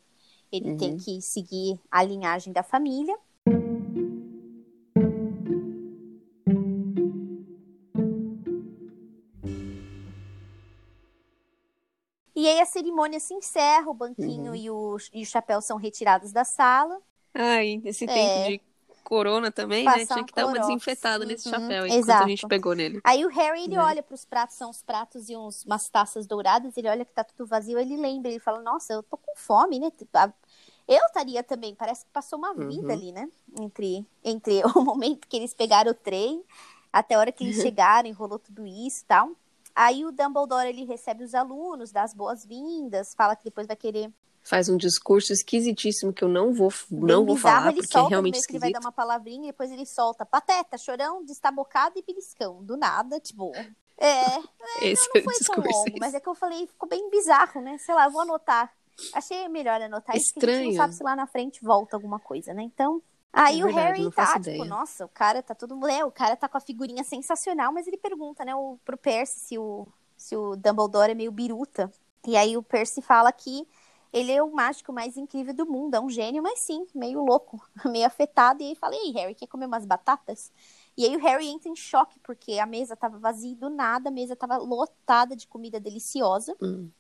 [0.52, 0.78] ele Uhum.
[0.78, 3.18] tem que seguir a linhagem da família.
[12.36, 14.56] E aí a cerimônia se encerra, o banquinho Uhum.
[14.56, 17.00] e, o, e o chapéu são retirados da sala.
[17.34, 18.14] Ai, esse É.
[18.14, 18.62] tempo de
[19.04, 20.06] corona também, né?
[20.06, 22.24] Passar Tinha um que dar uma desinfetada nesse Uhum, chapéu enquanto exato.
[22.24, 23.04] a gente pegou nele.
[23.04, 23.78] Aí o Harry, ele Né?
[23.78, 27.14] olha para os pratos, são os pratos e uns, umas taças douradas, ele olha que
[27.14, 29.92] tá tudo vazio, ele lembra, ele fala, nossa, eu tô com fome, né?
[30.14, 30.34] A-
[30.88, 32.94] Eu estaria também, parece que passou uma vida Uhum.
[32.94, 33.30] ali, né?
[33.60, 36.44] Entre, entre o momento que eles pegaram o trem,
[36.94, 39.32] até a hora que eles chegaram, enrolou tudo isso e tal.
[39.76, 44.12] Aí o Dumbledore, ele recebe os alunos, dá as boas-vindas, fala que depois vai querer
[44.46, 47.98] Faz um discurso esquisitíssimo que eu não vou, não vou bizarro, falar, ele porque é
[47.98, 48.86] solta, realmente no meio que ele vai dar esquisito.
[48.86, 53.54] uma palavrinha, e depois ele solta pateta, chorão, destabocado e beliscão, do nada, tipo...
[53.98, 54.40] É,
[54.82, 55.80] Esse não foi tão discurso.
[55.86, 57.78] longo, mas é que eu falei, ficou bem bizarro, né?
[57.78, 58.74] Sei lá, eu vou anotar.
[59.14, 60.76] Achei melhor anotar isso, porque a gente não Estranho.
[60.76, 62.64] sabe se lá na frente volta alguma coisa, né?
[62.64, 63.02] Então.
[63.34, 64.66] Aí É o verdade, Harry tá, tipo, ideia.
[64.66, 65.88] nossa, o cara tá todo.
[65.88, 69.40] É, o cara tá com a figurinha sensacional, mas ele pergunta, né, o, pro Percy
[69.40, 71.92] se o, se o Dumbledore é meio biruta.
[72.28, 73.68] E aí o Percy fala que
[74.14, 77.60] ele é o mágico mais incrível do mundo, é um gênio, mas sim, meio louco,
[77.86, 78.62] meio afetado.
[78.62, 80.52] E aí fala, ei, Harry, quer comer umas batatas?
[80.96, 84.10] E aí o Harry entra em choque, porque a mesa tava vazia e do nada,
[84.10, 86.56] a mesa tava lotada de comida deliciosa.
[86.62, 86.94] Hum.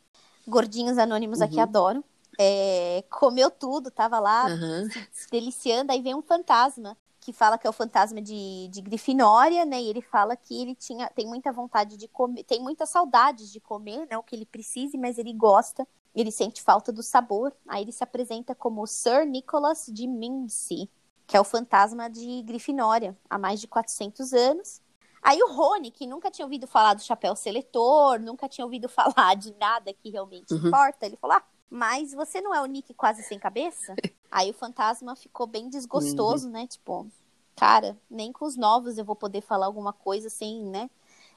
[0.48, 1.62] Gordinhos anônimos aqui Uhum.
[1.62, 2.04] adoram.
[2.39, 4.89] É, comeu tudo, tava lá Aham.
[5.12, 5.91] se deliciando.
[5.91, 9.82] Aí vem um fantasma que fala que é o fantasma de, de Grifinória, né?
[9.82, 13.60] E ele fala que ele tinha, tem muita vontade de comer, tem muitas saudades de
[13.62, 15.88] comer, não que ele precise, mas ele gosta.
[16.13, 17.56] Ele sente falta do sabor.
[17.67, 20.89] Aí ele se apresenta como Sir Nicholas de Mincy,
[21.26, 24.82] que é o fantasma de Grifinória há mais de 400 anos.
[25.22, 29.36] Aí o Rony, que nunca tinha ouvido falar do chapéu seletor, nunca tinha ouvido falar
[29.36, 30.58] de nada que realmente Uhum.
[30.58, 33.99] importa, ele falou: Ah, mas você não é o Nick quase sem cabeça?
[34.32, 36.67] Aí o fantasma ficou bem desgostoso, né?
[36.67, 37.08] Tipo,
[37.56, 40.89] cara, nem com os novos eu vou poder falar alguma coisa sem, né?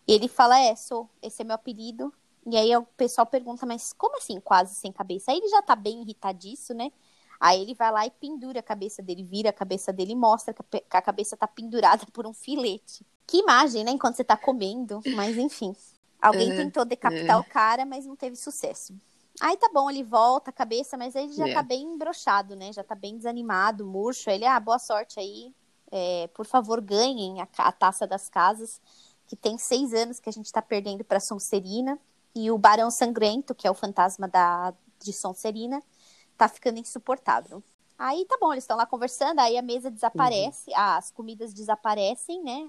[0.06, 2.12] E ele fala: É, sou, esse é meu apelido.
[2.46, 5.30] E aí o pessoal pergunta: Mas como assim quase sem cabeça?
[5.32, 6.90] Aí ele já tá bem irritadiço, né?
[7.38, 10.54] Aí ele vai lá e pendura a cabeça dele, vira a cabeça dele e mostra
[10.54, 13.06] que a pe- que a cabeça tá pendurada por um filete.
[13.26, 13.90] Que imagem, né?
[13.90, 15.74] Enquanto você tá comendo, mas enfim.
[16.20, 17.40] Alguém É, tentou decapitar é.
[17.40, 18.94] o cara, mas não teve sucesso.
[19.40, 21.54] Aí tá bom, ele volta a cabeça, mas ele já É.
[21.54, 22.72] tá bem embroxado, né?
[22.72, 24.30] Já tá bem desanimado, murcho.
[24.30, 25.54] Ele, ah, boa sorte aí.
[25.90, 28.80] É, por favor, ganhem a, a taça das casas,
[29.26, 31.98] que tem seis anos que a gente tá perdendo pra Sonserina.
[32.34, 35.82] E o Barão Sangrento, que é o fantasma da, de Sonserina,
[36.36, 37.62] tá ficando insuportável.
[37.98, 42.42] Aí tá bom, eles estão lá conversando, aí a mesa desaparece, ah, as comidas desaparecem,
[42.42, 42.68] né?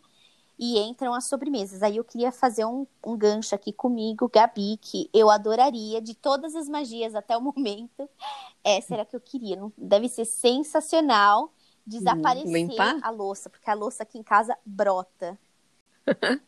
[0.60, 1.84] E entram as sobremesas.
[1.84, 6.56] Aí eu queria fazer um, um gancho aqui comigo, Gabi, que eu adoraria, de todas
[6.56, 8.10] as magias até o momento,
[8.64, 9.60] essa era a que eu queria.
[9.78, 11.54] Deve ser sensacional
[11.86, 12.98] desaparecer limpar?
[13.02, 15.40] a louça, porque a louça aqui em casa brota.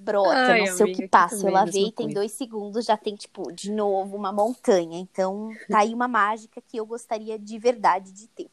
[0.00, 1.48] Brota, Ai, não sei o amiga, que aqui passa.
[1.48, 2.14] Eu a lavei, tem coisa.
[2.14, 4.98] dois segundos, já tem, tipo, de novo, uma montanha.
[4.98, 8.50] Então, tá aí uma mágica que eu gostaria de verdade de ter.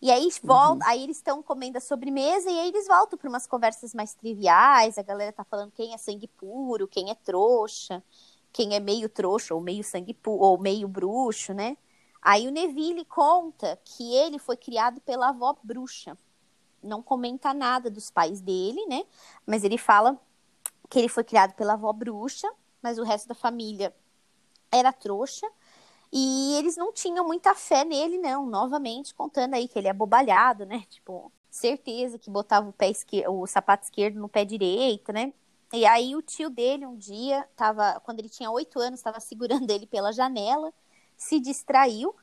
[0.00, 3.46] E aí, volta, aí eles estão comendo a sobremesa e aí eles voltam para umas
[3.46, 4.96] conversas mais triviais.
[4.96, 8.02] A galera tá falando quem é sangue puro, quem é trouxa,
[8.52, 11.76] quem é meio trouxa ou meio sangue puro, ou meio bruxo, né?
[12.22, 16.16] Aí o Neville conta que ele foi criado pela avó bruxa.
[16.82, 19.04] Não comenta nada dos pais dele, né?
[19.44, 20.16] Mas ele fala
[20.88, 22.48] que ele foi criado pela avó bruxa,
[22.80, 23.94] mas o resto da família
[24.70, 25.46] era trouxa.
[26.12, 28.46] E eles não tinham muita fé nele, não.
[28.46, 30.84] Novamente, contando aí que ele é abobalhado, né?
[30.88, 35.32] Tipo, certeza que botava o pé esquerdo, o sapato esquerdo no pé direito, né?
[35.72, 39.70] E aí o tio dele um dia tava, quando ele tinha oito anos, estava segurando
[39.70, 40.72] ele pela janela,
[41.16, 42.14] se distraiu,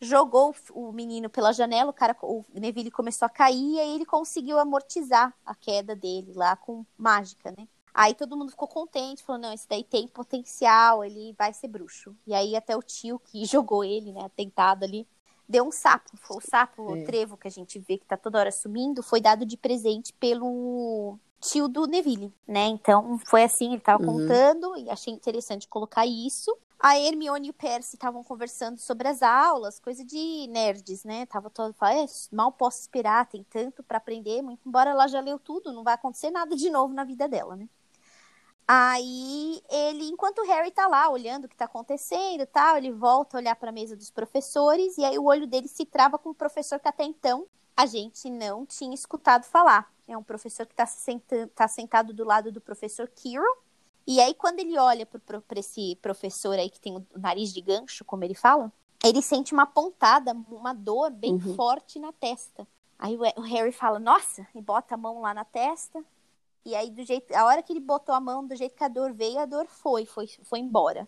[0.00, 4.04] jogou o menino pela janela, o cara, o Neville começou a cair e aí ele
[4.04, 7.66] conseguiu amortizar a queda dele lá com mágica, né?
[7.92, 12.14] Aí todo mundo ficou contente, falou, não, esse daí tem potencial, ele vai ser bruxo.
[12.26, 15.06] E aí até o tio que jogou ele, né, atentado ali,
[15.48, 16.16] deu um sapo.
[16.16, 17.02] Foi o sapo, É.
[17.02, 20.12] o trevo que a gente vê que tá toda hora sumindo, foi dado de presente
[20.14, 22.66] pelo tio do Neville, né?
[22.66, 24.20] Então foi assim, ele tava Uhum.
[24.20, 26.54] contando e achei interessante colocar isso.
[26.78, 31.26] A Hermione e o Percy estavam conversando sobre as aulas, coisa de nerds, né?
[31.26, 35.20] Tava todo falando, é, mal posso esperar, tem tanto pra aprender, muito embora ela já
[35.20, 37.68] leu tudo, não vai acontecer nada de novo na vida dela, né?
[38.72, 42.92] Aí ele, enquanto o Harry tá lá olhando o que tá acontecendo e tal, ele
[42.92, 46.16] volta a olhar para a mesa dos professores e aí o olho dele se trava
[46.16, 49.92] com o professor que até então a gente não tinha escutado falar.
[50.06, 53.42] É um professor que tá, senta, tá sentado do lado do professor Kirill.
[54.06, 58.04] E aí quando ele olha para esse professor aí que tem o nariz de gancho,
[58.04, 61.56] como ele fala, ele sente uma pontada, uma dor bem Uhum.
[61.56, 62.64] forte na testa.
[62.96, 66.04] Aí o Harry fala, nossa, e bota a mão lá na testa.
[66.64, 68.88] E aí, do jeito, a hora que ele botou a mão, do jeito que a
[68.88, 71.06] dor veio, a dor foi, foi, foi embora.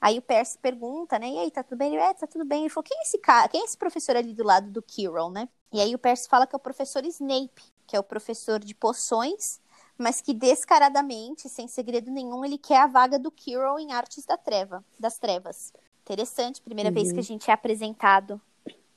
[0.00, 1.28] Aí o Percy pergunta, né?
[1.30, 1.94] E aí, tá tudo bem?
[1.94, 2.60] Ele, é, tá tudo bem.
[2.62, 3.48] Ele falou, quem é esse cara?
[3.48, 5.48] Quem é esse professor ali do lado do Kirill, né?
[5.72, 8.74] E aí o Percy fala que é o professor Snape, que é o professor de
[8.74, 9.60] poções,
[9.98, 14.36] mas que descaradamente, sem segredo nenhum, ele quer a vaga do Kirill em Artes da
[14.36, 15.72] Treva, das Trevas.
[16.02, 17.14] Interessante, primeira vez Uhum.
[17.14, 18.40] que a gente é apresentado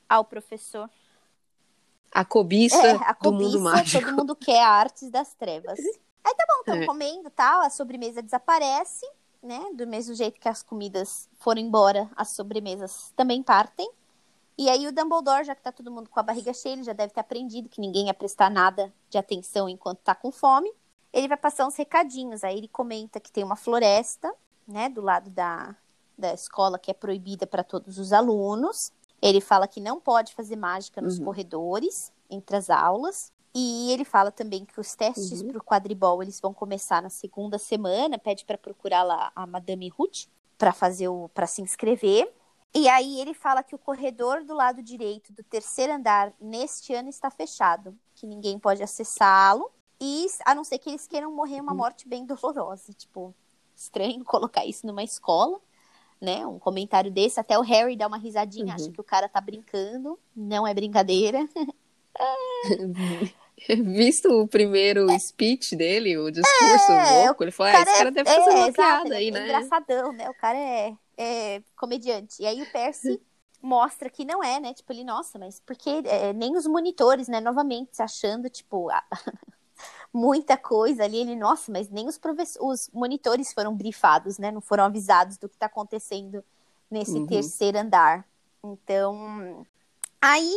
[0.07, 0.89] ao professor.
[2.11, 4.05] A cobiça É, a do mundo cobiça, mágico.
[4.05, 5.79] todo mundo quer a Artes das Trevas.
[5.79, 6.85] Aí tá bom, estão É.
[6.85, 9.05] comendo tal, a sobremesa desaparece,
[9.41, 9.59] né?
[9.73, 13.89] Do mesmo jeito que as comidas foram embora, as sobremesas também partem.
[14.57, 16.91] E aí o Dumbledore, já que tá todo mundo com a barriga cheia, ele já
[16.93, 20.69] deve ter aprendido que ninguém ia prestar nada de atenção enquanto tá com fome.
[21.13, 22.43] Ele vai passar uns recadinhos.
[22.43, 24.33] Aí ele comenta que tem uma floresta,
[24.67, 25.73] né, do lado da,
[26.17, 28.91] da escola que é proibida para todos os alunos.
[29.21, 31.25] Ele fala que não pode fazer mágica nos Uhum.
[31.25, 33.31] corredores, entre as aulas.
[33.53, 35.47] E ele fala também que os testes Uhum.
[35.47, 38.17] para o quadribol eles vão começar na segunda semana.
[38.19, 40.27] Pede para procurar lá a Madame Ruth
[40.57, 42.31] para fazer o para se inscrever.
[42.75, 47.09] E aí ele fala que o corredor do lado direito do terceiro andar neste ano
[47.09, 49.71] está fechado, que ninguém pode acessá-lo.
[49.99, 51.77] E a não ser que eles queiram morrer uma Uhum.
[51.79, 53.33] morte bem dolorosa, tipo,
[53.75, 55.59] estranho colocar isso numa escola,
[56.21, 56.45] né?
[56.45, 58.73] Um comentário desse, até o Harry dá uma risadinha, Uhum.
[58.75, 61.39] acha que o cara tá brincando, não é brincadeira.
[63.97, 68.29] Visto o primeiro speech dele, o discurso É, louco, ele falou: ah, esse cara deve
[68.29, 69.43] fazer é, uma exato, piada ele aí, é né?
[69.43, 70.29] engraçadão, né?
[70.29, 72.41] O cara é, é comediante.
[72.41, 73.21] E aí o Percy
[73.61, 74.73] mostra que não é, né?
[74.73, 77.41] Tipo, ele, nossa, mas porque é, nem os monitores, né?
[77.41, 79.03] Novamente, se achando, tipo, a-
[80.13, 81.17] muita coisa ali.
[81.17, 84.51] Ele, nossa, mas nem os, profess- os monitores foram brifados, né?
[84.51, 86.43] Não foram avisados do que tá acontecendo
[86.89, 87.27] nesse Uhum.
[87.27, 88.27] terceiro andar.
[88.63, 89.65] Então,
[90.21, 90.53] aí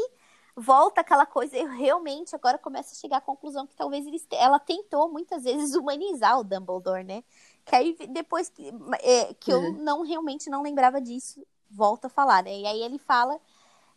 [0.56, 4.58] volta aquela coisa, eu realmente agora começo a chegar à conclusão que talvez eles, ela
[4.58, 7.24] tentou muitas vezes humanizar o Dumbledore, né?
[7.64, 8.70] Que aí depois que,
[9.02, 9.78] é, que eu Uhum.
[9.78, 12.54] não realmente não lembrava disso, volta a falar, né?
[12.58, 13.40] E aí ele fala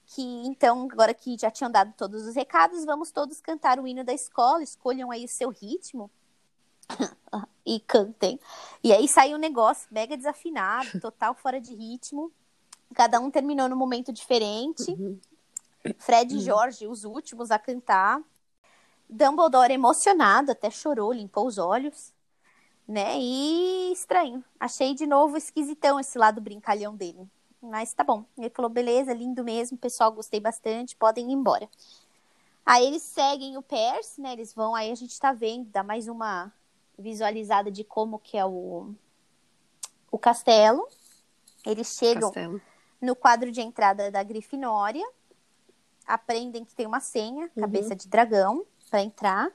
[0.08, 4.04] que então, agora que já tinham dado todos os recados, vamos todos cantar o hino
[4.04, 6.10] da escola, escolham aí o seu ritmo
[7.66, 8.40] e cantem.
[8.84, 12.32] E aí saiu um negócio mega desafinado, total fora de ritmo.
[12.94, 14.92] Cada um terminou num momento diferente.
[14.92, 15.20] Uhum.
[15.98, 18.22] Fred e Jorge, os últimos a cantar.
[19.10, 22.14] Dumbledore emocionado, até chorou, limpou os olhos.
[22.88, 23.18] Né?
[23.20, 24.44] E estranho.
[24.60, 27.28] Achei de novo esquisitão esse lado brincalhão dele.
[27.62, 28.26] Mas tá bom.
[28.38, 31.70] Ele falou: beleza, lindo mesmo, pessoal, gostei bastante, podem ir embora.
[32.66, 34.34] Aí eles seguem o Percy, né?
[34.34, 36.52] Eles vão, aí a gente tá vendo, dá mais uma
[36.98, 38.94] visualizada de como que é o,
[40.12, 40.88] o castelo.
[41.66, 42.62] Eles chegam Castelo.
[43.02, 45.06] no quadro de entrada da Grifinória.
[46.08, 47.62] Aprendem que tem uma senha, Uhum.
[47.62, 49.52] cabeça de dragão, para entrar.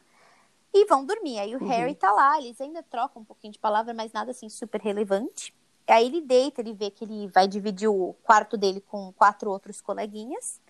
[0.73, 1.39] E vão dormir.
[1.41, 1.69] Aí o Uhum.
[1.69, 5.53] Harry tá lá, eles ainda trocam um pouquinho de palavra, mas nada assim super relevante.
[5.91, 9.81] Aí ele deita, ele vê que ele vai dividir o quarto dele com quatro outros
[9.81, 10.61] coleguinhas.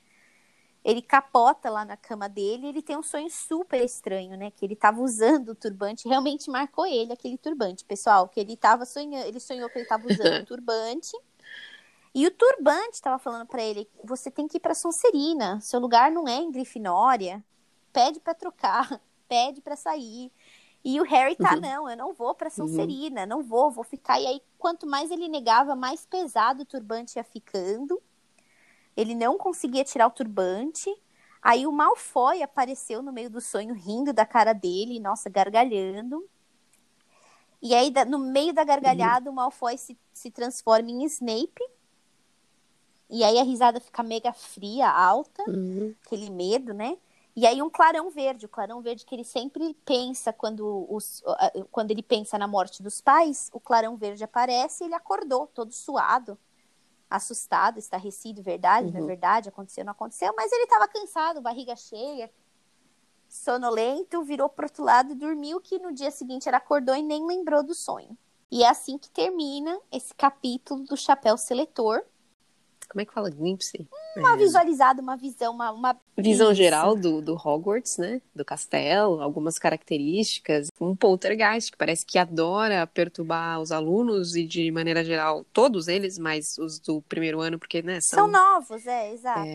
[0.82, 4.50] Ele capota lá na cama dele, ele tem um sonho super estranho, né?
[4.50, 8.86] Que ele tava usando o turbante, realmente marcou ele aquele turbante, pessoal, que ele tava
[8.86, 11.14] sonhando, ele sonhou que ele tava usando o turbante.
[12.14, 16.10] E o turbante tava falando pra ele: "Você tem que ir pra Sonserina, seu lugar
[16.10, 17.44] não é em Grifinória.
[17.92, 18.88] Pede pra trocar,
[19.28, 20.32] pede pra sair".
[20.84, 21.60] E o Harry tá, Uhum.
[21.60, 24.18] não, eu não vou pra Sonserina, não vou, vou ficar.
[24.20, 28.00] E aí, quanto mais ele negava, mais pesado o turbante ia ficando.
[28.96, 30.90] Ele não conseguia tirar o turbante.
[31.42, 36.26] Aí o Malfoy apareceu no meio do sonho, rindo da cara dele, nossa, gargalhando.
[37.62, 41.62] E aí, no meio da gargalhada, o Malfoy se, se transforma em Snape.
[43.10, 45.94] E aí a risada fica mega fria, alta Uhum.
[46.06, 46.96] aquele medo, né?
[47.36, 51.22] E aí um clarão verde, o clarão verde que ele sempre pensa quando, os,
[51.70, 55.72] quando ele pensa na morte dos pais, o clarão verde aparece e ele acordou, todo
[55.72, 56.38] suado,
[57.10, 59.06] assustado, estarrecido, verdade, não é Uhum.
[59.06, 62.30] verdade, aconteceu, não aconteceu, mas ele estava cansado, barriga cheia,
[63.28, 67.26] sonolento, virou pro outro lado e dormiu, que no dia seguinte ele acordou e nem
[67.26, 68.16] lembrou do sonho.
[68.50, 72.02] E é assim que termina esse capítulo do Chapéu Seletor.
[72.90, 73.86] Como é que fala glimpse?
[74.16, 74.36] Uma É.
[74.36, 76.56] visualizada, uma visão, uma, uma Visão Isso.
[76.56, 78.20] geral do, do Hogwarts, né?
[78.34, 80.66] Do castelo, algumas características.
[80.80, 86.18] Um poltergeist que parece que adora perturbar os alunos e, de maneira geral, todos eles,
[86.18, 89.48] mas os do primeiro ano, porque, né, São novos, é, exato.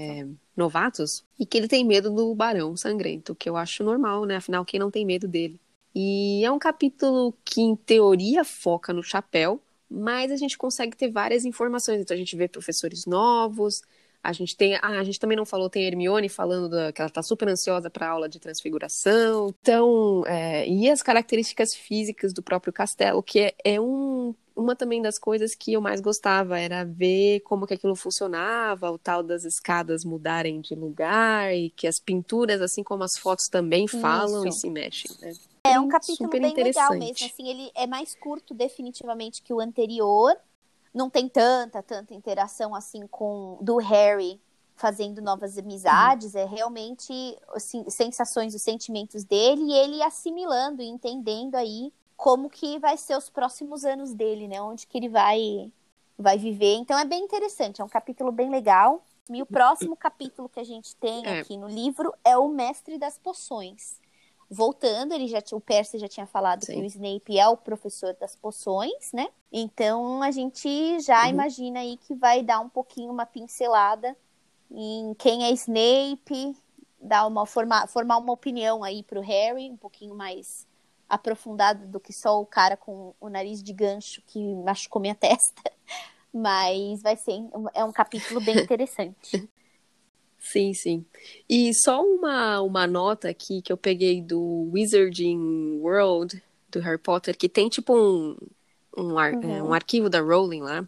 [0.56, 1.26] novatos.
[1.38, 4.38] E que ele tem medo do Barão Sangrento, que eu acho normal, né?
[4.38, 5.60] Afinal, quem não tem medo dele?
[5.94, 11.10] E é um capítulo que, em teoria, foca no chapéu, mas a gente consegue ter
[11.10, 12.02] várias informações.
[12.02, 13.82] Então, a gente vê professores novos,
[14.26, 14.76] a gente tem.
[14.76, 17.48] Ah, a gente também não falou, tem a Hermione falando da- que ela tá super
[17.48, 19.54] ansiosa para a aula de transfiguração.
[19.62, 25.00] Então, é, e as características físicas do próprio castelo, que é, é um, uma também
[25.00, 29.46] das coisas que eu mais gostava, era ver como que aquilo funcionava, o tal das
[29.46, 34.58] escadas mudarem de lugar, e que as pinturas, assim como as fotos, também falam Isso.
[34.58, 35.34] e se mexem, né?
[35.68, 37.26] É um capítulo super bem legal mesmo.
[37.26, 40.36] Assim, ele é mais curto, definitivamente, que o anterior.
[40.94, 44.40] Não tem tanta, tanta interação assim com do Harry
[44.76, 46.36] fazendo novas amizades.
[46.36, 52.80] É realmente assim, sensações, os sentimentos dele e ele assimilando e entendendo aí como que
[52.80, 54.62] vai ser os próximos anos dele, né?
[54.62, 55.70] Onde que ele vai
[56.18, 56.76] vai viver.
[56.76, 59.04] Então é bem interessante, é um capítulo bem legal.
[59.30, 61.40] E o próximo capítulo que a gente tem É.
[61.40, 64.00] aqui no livro é o Mestre das Poções.
[64.50, 66.74] Voltando, ele já o Percy já tinha falado Sim.
[66.74, 69.28] que o Snape é o professor das poções, né?
[69.52, 71.30] Então a gente já Uhum.
[71.32, 74.16] imagina aí que vai dar um pouquinho uma pincelada
[74.72, 76.56] em quem é Snape
[77.00, 80.68] dar uma formar, formar uma opinião aí pro Harry, um pouquinho mais
[81.08, 85.62] aprofundada do que só o cara com o nariz de gancho que machucou minha testa.
[86.34, 87.34] Mas vai ser
[87.74, 89.50] é um capítulo bem interessante.
[90.46, 91.04] Sim, sim.
[91.50, 97.36] E só uma, uma nota aqui que eu peguei do Wizarding World do Harry Potter,
[97.36, 98.38] que tem tipo um,
[98.96, 99.56] um, ar, uhum.
[99.56, 100.88] é, um arquivo da Rowling lá,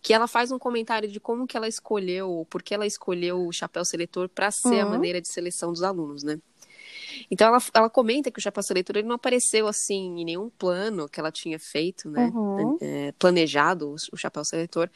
[0.00, 3.84] que ela faz um comentário de como que ela escolheu, porque ela escolheu o chapéu
[3.84, 4.82] seletor para ser uhum.
[4.82, 6.38] a maneira de seleção dos alunos, né?
[7.30, 11.08] Então ela, ela comenta que o chapéu seletor ele não apareceu assim em nenhum plano
[11.08, 12.30] que ela tinha feito, né?
[12.34, 12.78] Uhum.
[12.80, 14.88] É, planejado o, chapéu seletor.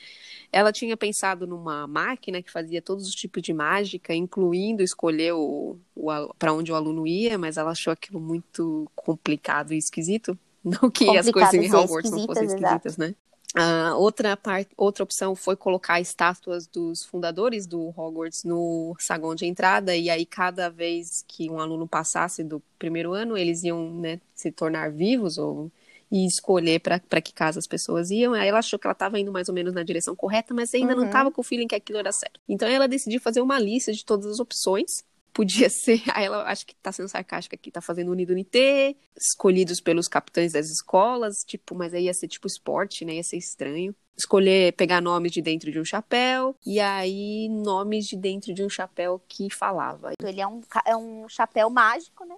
[0.52, 5.76] Ela tinha pensado numa máquina que fazia todos os tipos de mágica, incluindo escolher o,
[5.94, 10.38] o para onde o aluno ia, mas ela achou aquilo muito complicado e esquisito.
[10.64, 13.00] Não que as coisas em Hogwarts não fossem esquisitas, exato.
[13.00, 13.14] né?
[13.56, 19.46] Uh, outra, part, outra opção foi colocar estátuas dos fundadores do Hogwarts no saguão de
[19.46, 24.20] entrada, e aí cada vez que um aluno passasse do primeiro ano, eles iam né,
[24.34, 25.70] se tornar vivos ou
[26.10, 28.32] e escolher para que casa as pessoas iam.
[28.34, 30.92] Aí ela achou que ela estava indo mais ou menos na direção correta, mas ainda
[30.92, 31.00] uhum.
[31.00, 32.40] não estava com o feeling que aquilo era certo.
[32.48, 35.04] Então ela decidiu fazer uma lista de todas as opções
[35.36, 36.02] podia ser.
[36.14, 40.52] Aí ela acho que tá sendo sarcástica aqui, tá fazendo unido unité, escolhidos pelos capitães
[40.52, 43.16] das escolas, tipo, mas aí ia ser tipo esporte, né?
[43.16, 43.94] Ia ser estranho.
[44.16, 48.68] Escolher pegar nomes de dentro de um chapéu, e aí nomes de dentro de um
[48.68, 50.12] chapéu que falava.
[50.24, 52.36] Ele é um, é um chapéu mágico, né?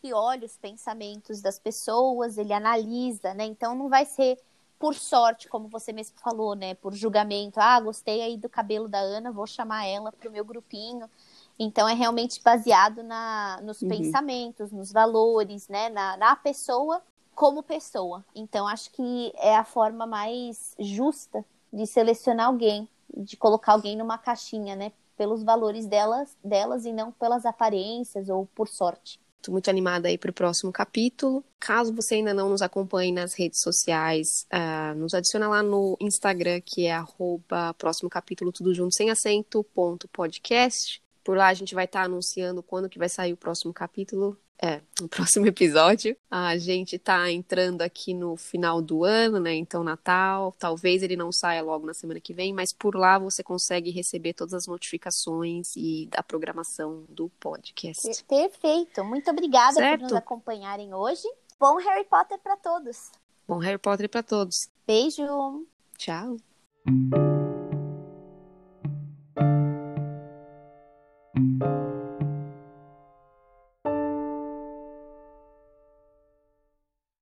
[0.00, 3.44] Que olha os pensamentos das pessoas, ele analisa, né?
[3.44, 4.38] Então não vai ser
[4.78, 6.74] por sorte, como você mesmo falou, né?
[6.74, 7.58] Por julgamento.
[7.58, 11.10] Ah, gostei aí do cabelo da Ana, vou chamar ela pro meu grupinho.
[11.58, 13.88] Então é realmente baseado na, nos uhum.
[13.88, 15.88] pensamentos, nos valores, né?
[15.88, 17.02] Na, na pessoa
[17.34, 18.24] como pessoa.
[18.34, 24.18] Então acho que é a forma mais justa de selecionar alguém, de colocar alguém numa
[24.18, 24.92] caixinha, né?
[25.16, 29.18] Pelos valores delas, delas e não pelas aparências ou por sorte.
[29.36, 31.44] Estou muito animada aí para o próximo capítulo.
[31.60, 36.60] Caso você ainda não nos acompanhe nas redes sociais, uh, nos adiciona lá no Instagram,
[36.60, 41.00] que é arroba próximo capítulo tudo junto sem acento, ponto podcast.
[41.26, 44.38] Por lá a gente vai estar tá anunciando quando que vai sair o próximo capítulo.
[44.62, 46.16] É, o próximo episódio.
[46.30, 49.52] A gente está entrando aqui no final do ano, né?
[49.52, 50.54] Então, Natal.
[50.56, 54.34] Talvez ele não saia logo na semana que vem, mas por lá você consegue receber
[54.34, 58.22] todas as notificações e da programação do podcast.
[58.22, 59.02] Perfeito.
[59.02, 60.02] Muito obrigada certo?
[60.02, 61.26] por nos acompanharem hoje.
[61.58, 63.10] Bom Harry Potter para todos.
[63.48, 64.70] Bom Harry Potter para todos.
[64.86, 65.66] Beijo.
[65.98, 66.36] Tchau.